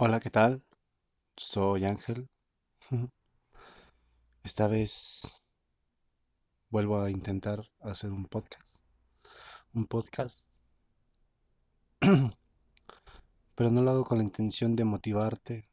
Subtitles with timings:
[0.00, 0.62] Hola, ¿qué tal?
[1.36, 2.28] Soy Ángel.
[4.44, 5.50] Esta vez
[6.70, 8.84] vuelvo a intentar hacer un podcast.
[9.72, 10.48] Un podcast.
[13.56, 15.68] Pero no lo hago con la intención de motivarte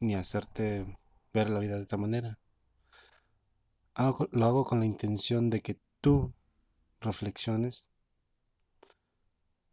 [0.00, 0.98] ni hacerte
[1.32, 2.40] ver la vida de esta manera.
[4.32, 6.34] Lo hago con la intención de que tú
[7.00, 7.88] reflexiones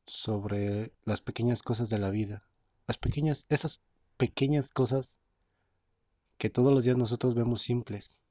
[0.06, 2.48] sobre las pequeñas cosas de la vida.
[2.88, 3.82] Las pequeñas, esas
[4.18, 5.20] pequeñas cosas
[6.38, 8.26] que todos los días nosotros vemos simples.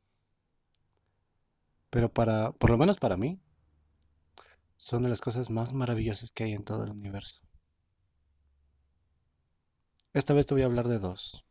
[1.91, 3.41] Pero para, por lo menos para mí,
[4.77, 7.43] son de las cosas más maravillosas que hay en todo el universo.
[10.13, 11.45] Esta vez te voy a hablar de dos.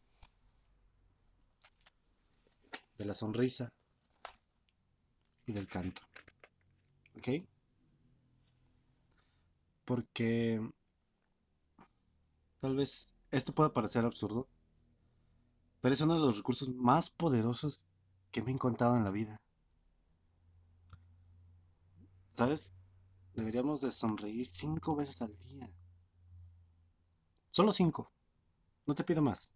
[2.97, 3.71] De la sonrisa
[5.47, 6.01] y del canto.
[7.17, 7.29] ¿Ok?
[9.85, 10.61] Porque
[12.61, 14.47] tal vez esto pueda parecer absurdo,
[15.81, 17.87] pero es uno de los recursos más poderosos
[18.31, 19.41] que me he encontrado en la vida.
[22.29, 22.71] ¿Sabes?
[23.33, 25.69] Deberíamos de sonreír cinco veces al día.
[27.49, 28.11] Solo cinco.
[28.85, 29.55] No te pido más.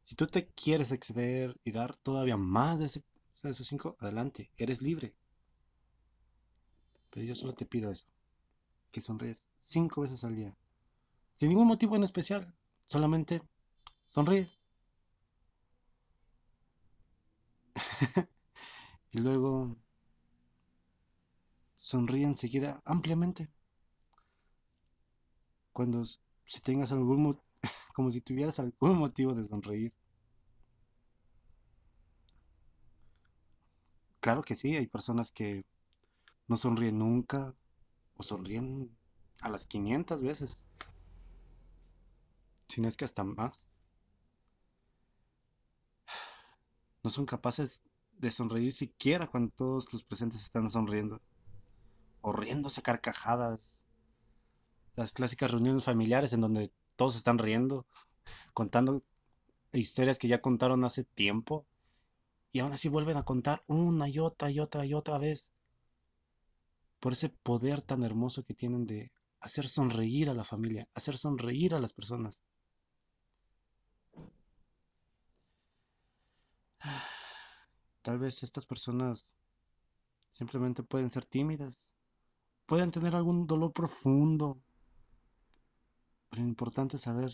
[0.00, 4.50] Si tú te quieres exceder y dar todavía más de, esos cinco, adelante.
[4.56, 5.14] Eres libre.
[7.10, 8.06] Pero yo solo te pido eso.
[8.92, 10.56] Que sonríes cinco veces al día.
[11.36, 12.52] Sin ningún motivo en especial.
[12.86, 13.40] Solamente
[14.08, 14.50] sonríe.
[19.12, 19.76] Y luego
[21.76, 23.48] sonríe enseguida ampliamente.
[25.72, 27.44] Cuando si tengas algún mo-
[27.94, 29.92] como si tuvieras algún motivo de sonreír.
[34.20, 35.64] Claro que sí, hay personas que
[36.48, 37.54] no sonríen nunca
[38.16, 38.96] o sonríen
[39.42, 40.68] a las 500 veces,
[42.68, 43.68] si no es que hasta más.
[47.02, 47.82] No son capaces
[48.18, 51.20] de sonreír siquiera cuando todos los presentes están sonriendo
[52.20, 53.86] o riéndose carcajadas.
[54.96, 57.86] Las clásicas reuniones familiares en donde todos están riendo,
[58.54, 59.02] contando
[59.72, 61.66] historias que ya contaron hace tiempo
[62.52, 65.52] y aún así vuelven a contar una y otra y otra y otra vez
[67.00, 71.74] por ese poder tan hermoso que tienen de hacer sonreír a la familia, hacer sonreír
[71.74, 72.44] a las personas.
[78.06, 79.36] Tal vez estas personas
[80.30, 81.96] simplemente pueden ser tímidas,
[82.64, 84.62] pueden tener algún dolor profundo,
[86.30, 87.32] pero lo importante es saber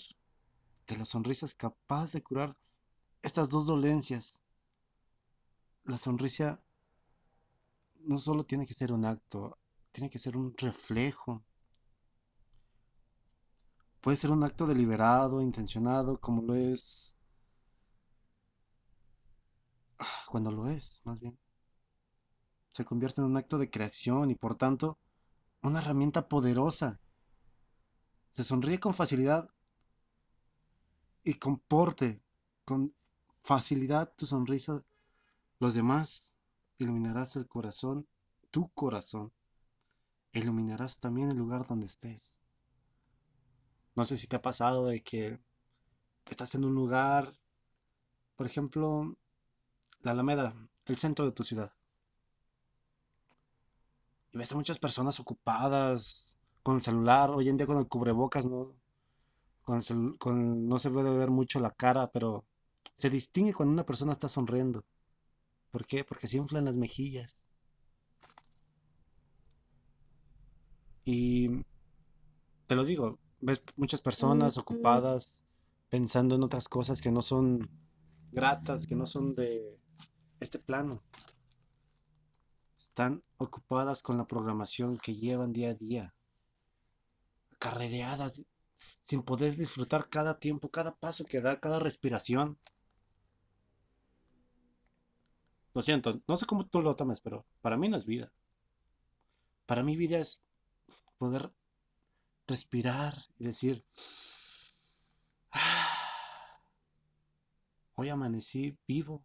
[0.86, 2.56] que la sonrisa es capaz de curar
[3.20, 4.42] estas dos dolencias.
[5.84, 6.64] La sonrisa
[7.98, 9.58] no solo tiene que ser un acto,
[9.90, 11.44] tiene que ser un reflejo.
[14.00, 17.18] Puede ser un acto deliberado, intencionado, como lo es
[20.32, 21.38] cuando lo es, más bien.
[22.72, 24.98] Se convierte en un acto de creación y por tanto
[25.60, 26.98] una herramienta poderosa.
[28.30, 29.50] Se sonríe con facilidad
[31.22, 32.22] y comporte
[32.64, 32.94] con
[33.28, 34.82] facilidad tu sonrisa.
[35.60, 36.38] Los demás
[36.78, 38.08] iluminarás el corazón,
[38.50, 39.34] tu corazón.
[40.32, 42.40] e Iluminarás también el lugar donde estés.
[43.94, 45.38] No sé si te ha pasado de que
[46.24, 47.38] estás en un lugar,
[48.34, 49.14] por ejemplo,
[50.02, 50.54] la Alameda,
[50.86, 51.72] el centro de tu ciudad,
[54.32, 58.46] y ves a muchas personas ocupadas con el celular, hoy en día con el cubrebocas,
[58.46, 58.74] ¿no?
[59.64, 62.44] Con el con- no se puede ver mucho la cara, pero
[62.94, 64.84] se distingue cuando una persona está sonriendo.
[65.70, 66.04] ¿Por qué?
[66.04, 67.50] Porque se inflan las mejillas.
[71.04, 71.62] Y
[72.66, 75.44] te lo digo, ves muchas personas ocupadas
[75.88, 77.68] pensando en otras cosas que no son
[78.32, 79.78] gratas, que no son de
[80.42, 81.02] este plano.
[82.76, 86.14] Están ocupadas con la programación que llevan día a día,
[87.58, 88.44] carrereadas,
[89.00, 92.58] sin poder disfrutar cada tiempo, cada paso que da, cada respiración.
[95.74, 98.32] Lo siento, no sé cómo tú lo tomes, pero para mí no es vida.
[99.66, 100.44] Para mí vida es
[101.18, 101.52] poder
[102.46, 103.84] respirar y decir,
[105.52, 106.60] "Ah,
[107.94, 109.24] hoy amanecí vivo,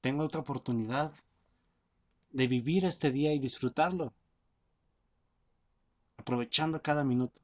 [0.00, 1.12] tengo otra oportunidad
[2.30, 4.12] de vivir este día y disfrutarlo,
[6.16, 7.40] aprovechando cada minuto.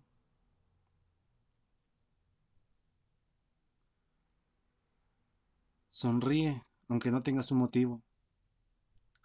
[5.90, 8.02] Sonríe, aunque no tengas un motivo.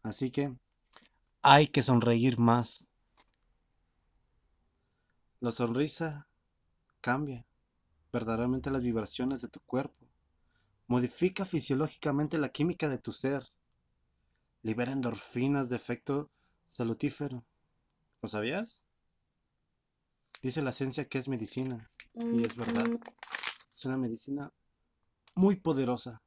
[0.03, 0.53] Así que
[1.41, 2.91] hay que sonreír más.
[5.41, 6.27] La sonrisa
[7.01, 7.45] cambia.
[8.11, 10.08] verdaderamente las vibraciones de tu cuerpo.
[10.89, 13.45] Modifica fisiológicamente la química de tu ser.
[14.63, 16.31] Libera endorfinas de efecto
[16.65, 17.45] salutífero.
[18.23, 18.87] ¿Lo sabías?
[20.41, 21.87] Dice la ciencia que es medicina.
[22.15, 22.87] Y es verdad.
[23.71, 24.51] Es una medicina
[25.35, 26.23] muy poderosa.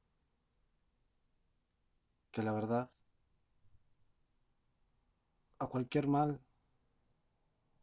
[2.31, 2.89] Que la verdad,
[5.59, 6.41] a cualquier mal,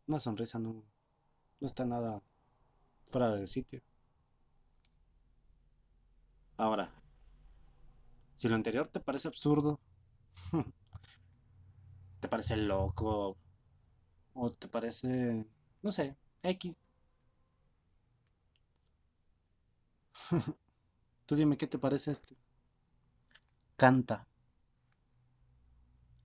[0.08, 0.86] una sonrisa no,
[1.60, 2.22] no está nada
[3.04, 3.82] fuera del sitio.
[6.60, 6.92] Ahora,
[8.36, 9.80] si lo anterior te parece absurdo,
[12.20, 13.38] te parece loco,
[14.34, 15.46] o te parece,
[15.84, 16.84] no sé, X,
[21.28, 22.36] tú dime qué te parece este.
[23.82, 24.18] Canta.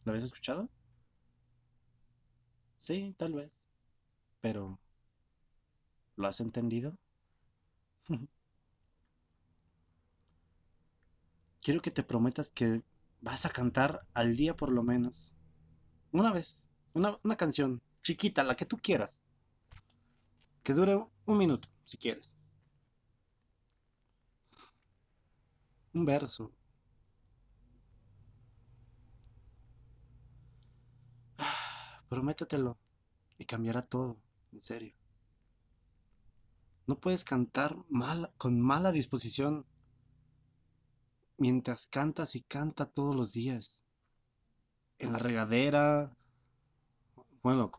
[0.05, 0.71] ¿Lo habías escuchado?
[2.79, 3.61] Sí, tal vez.
[4.41, 4.81] Pero,
[6.17, 6.99] ¿lo has entendido?
[11.65, 12.83] Quiero que te prometas que
[13.23, 15.33] vas a cantar al día por lo menos.
[16.13, 16.69] Una vez.
[16.93, 19.23] Una, una canción chiquita, la que tú quieras.
[20.63, 22.37] Que dure un minuto, si quieres.
[25.95, 26.53] Un verso.
[32.11, 32.77] Prométetelo
[33.39, 34.19] y cambiará todo,
[34.53, 34.95] en serio.
[36.87, 39.65] No puedes cantar mal, con mala disposición
[41.37, 43.85] mientras cantas y canta todos los días.
[44.99, 46.17] En la regadera.
[47.43, 47.73] Bueno,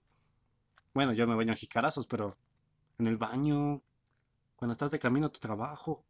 [0.93, 2.37] bueno, yo me baño a jicarazos, pero
[2.97, 3.81] en el baño,
[4.55, 6.05] cuando estás de camino a tu trabajo,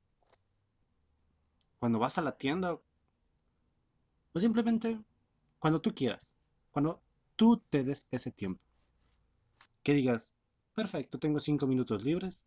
[1.79, 2.79] cuando vas a la tienda,
[4.33, 4.99] o simplemente
[5.59, 6.37] cuando tú quieras,
[6.71, 7.01] cuando
[7.35, 8.61] tú te des ese tiempo.
[9.83, 10.33] Que digas,
[10.73, 12.45] perfecto, tengo cinco minutos libres,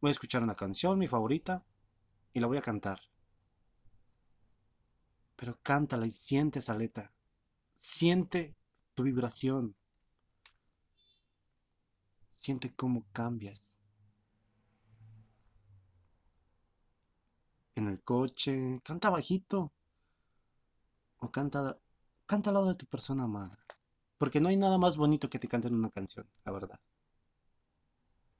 [0.00, 1.64] voy a escuchar una canción, mi favorita,
[2.32, 3.00] y la voy a cantar.
[5.42, 7.12] Pero cántala y siente esa letra.
[7.74, 8.54] Siente
[8.94, 9.74] tu vibración.
[12.30, 13.80] Siente cómo cambias.
[17.74, 19.72] En el coche, canta bajito.
[21.18, 21.76] O canta,
[22.24, 23.58] canta al lado de tu persona amada.
[24.18, 26.78] Porque no hay nada más bonito que te canten una canción, la verdad.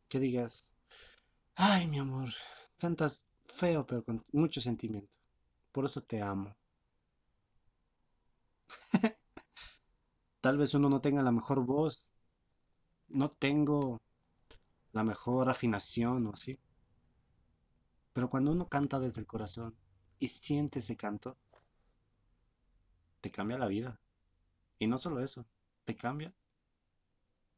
[0.07, 0.77] Que digas,
[1.57, 2.29] ay mi amor,
[2.77, 5.17] cantas feo pero con mucho sentimiento.
[5.73, 6.55] Por eso te amo.
[10.41, 12.13] Tal vez uno no tenga la mejor voz,
[13.09, 14.01] no tengo
[14.93, 16.59] la mejor afinación o así.
[18.13, 19.75] Pero cuando uno canta desde el corazón
[20.19, 21.37] y siente ese canto,
[23.21, 24.01] te cambia la vida.
[24.79, 25.47] Y no solo eso,
[25.85, 26.35] te cambia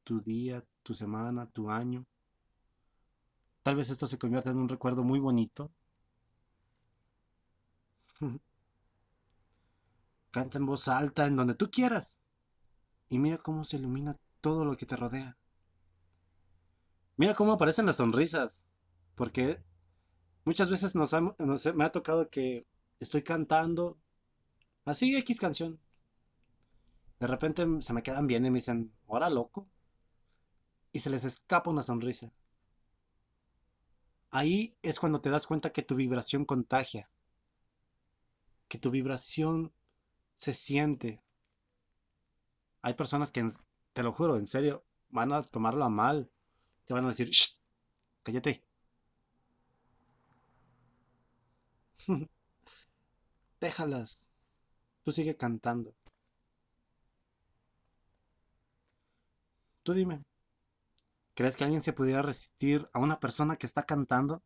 [0.04, 2.06] tu día, tu semana, tu año.
[3.62, 5.70] Tal vez esto se convierta en un recuerdo muy bonito.
[10.34, 12.20] Canta en voz alta, en donde tú quieras.
[13.08, 15.38] Y mira cómo se ilumina todo lo que te rodea.
[17.16, 18.68] Mira cómo aparecen las sonrisas.
[19.14, 19.62] Porque
[20.44, 22.66] muchas veces me ha tocado que
[22.98, 23.96] estoy cantando
[24.84, 25.78] así X canción.
[27.20, 29.68] De repente se me quedan bien y me dicen, ¿ahora loco?
[30.90, 32.32] Y se les escapa una sonrisa.
[34.30, 37.08] Ahí es cuando te das cuenta que tu vibración contagia.
[38.66, 39.72] Que tu vibración
[40.34, 41.20] se siente.
[42.82, 43.44] Hay personas que,
[43.92, 46.30] te lo juro, en serio, van a tomarlo a mal.
[46.84, 47.58] Te van a decir, ¡Shh!
[48.22, 48.64] cállate.
[53.60, 54.34] Déjalas.
[55.02, 55.94] Tú sigue cantando.
[59.82, 60.24] Tú dime.
[61.34, 64.42] ¿Crees que alguien se pudiera resistir a una persona que está cantando?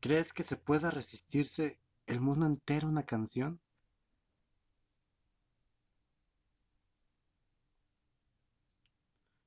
[0.00, 3.60] ¿Crees que se pueda resistirse el mundo entero una canción?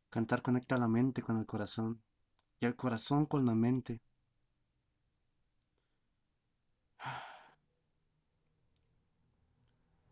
[0.09, 2.01] Cantar conecta la mente con el corazón
[2.59, 4.01] y el corazón con la mente.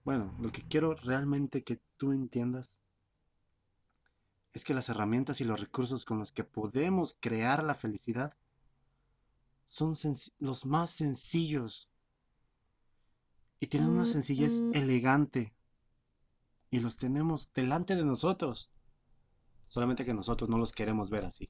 [0.04, 2.82] Bueno, lo que quiero realmente que tú entiendas
[4.54, 8.38] es que las herramientas y los recursos con los que podemos crear la felicidad
[9.66, 9.96] son
[10.40, 11.90] los más sencillos
[13.60, 15.54] y tienen una sencillez elegante
[16.70, 18.72] y los tenemos delante de nosotros,
[19.68, 21.50] solamente que nosotros no los queremos ver así.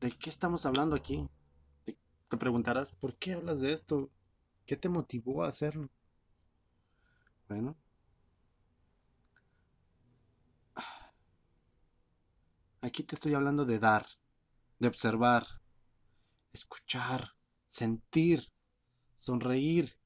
[0.00, 1.28] ¿De qué estamos hablando aquí?
[1.84, 1.96] Te,
[2.28, 4.10] te preguntarás, ¿por qué hablas de esto?
[4.66, 5.88] ¿Qué te motivó a hacerlo?
[7.48, 7.76] Bueno,
[12.80, 14.06] Aquí te estoy hablando de dar,
[14.78, 15.46] de observar,
[16.52, 17.34] escuchar,
[17.68, 18.50] sentir,
[19.14, 19.96] sonreír,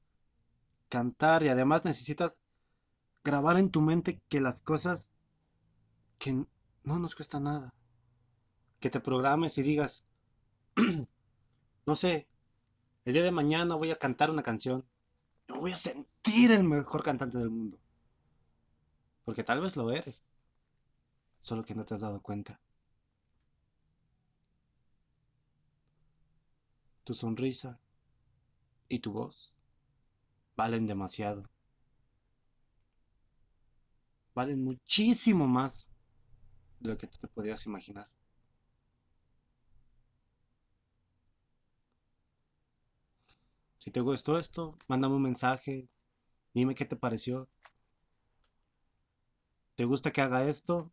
[0.88, 2.42] cantar y además necesitas
[3.24, 5.12] grabar en tu mente que las cosas
[6.18, 6.44] que
[6.84, 7.72] no nos cuesta nada.
[8.80, 10.08] Que te programes y digas,
[11.86, 12.28] no sé,
[13.04, 14.84] el día de mañana voy a cantar una canción.
[15.48, 17.78] Me voy a sentir el mejor cantante del mundo.
[19.24, 20.24] Porque tal vez lo eres.
[21.38, 22.60] Solo que no te has dado cuenta.
[27.04, 27.78] Tu sonrisa
[28.88, 29.54] y tu voz
[30.56, 31.44] valen demasiado.
[34.34, 35.90] Valen muchísimo más
[36.80, 38.08] de lo que te podrías imaginar.
[43.76, 45.86] Si te gustó esto, mándame un mensaje,
[46.54, 47.48] dime qué te pareció.
[49.74, 50.90] ¿Te gusta que haga esto?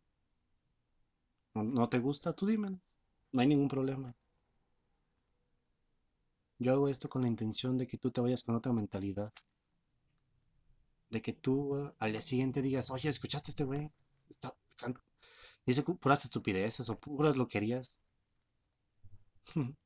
[1.54, 2.32] ¿No, no te gusta?
[2.32, 2.80] Tú dime.
[3.32, 4.16] No hay ningún problema.
[6.60, 9.32] Yo hago esto con la intención de que tú te vayas con otra mentalidad.
[11.08, 13.90] De que tú uh, al día siguiente digas, oye, ¿escuchaste este güey?
[14.28, 14.54] Está,
[15.64, 18.02] dice puras estupideces o puras loquerías.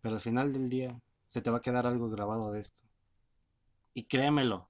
[0.00, 2.82] Pero al final del día se te va a quedar algo grabado de esto.
[3.94, 4.68] Y créemelo,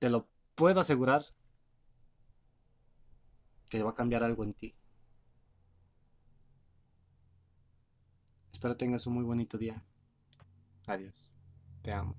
[0.00, 1.24] te lo puedo asegurar
[3.68, 4.74] que va a cambiar algo en ti.
[8.60, 9.82] Espero tengas un muy bonito día.
[10.86, 11.32] Adiós.
[11.80, 12.14] Te amo.